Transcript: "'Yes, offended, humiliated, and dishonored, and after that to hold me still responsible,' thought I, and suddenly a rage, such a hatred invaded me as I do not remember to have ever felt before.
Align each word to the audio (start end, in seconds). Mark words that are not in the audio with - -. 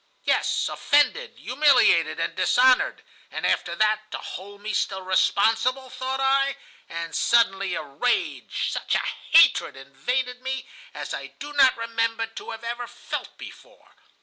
"'Yes, 0.23 0.67
offended, 0.67 1.37
humiliated, 1.37 2.19
and 2.19 2.33
dishonored, 2.35 3.03
and 3.29 3.45
after 3.45 3.75
that 3.75 4.09
to 4.09 4.17
hold 4.17 4.61
me 4.61 4.73
still 4.73 5.03
responsible,' 5.03 5.91
thought 5.91 6.19
I, 6.19 6.57
and 6.89 7.13
suddenly 7.15 7.75
a 7.75 7.83
rage, 7.83 8.71
such 8.71 8.95
a 8.95 9.37
hatred 9.37 9.75
invaded 9.75 10.41
me 10.41 10.67
as 10.95 11.13
I 11.13 11.35
do 11.37 11.53
not 11.53 11.77
remember 11.77 12.25
to 12.25 12.49
have 12.49 12.63
ever 12.63 12.87
felt 12.87 13.37
before. 13.37 13.89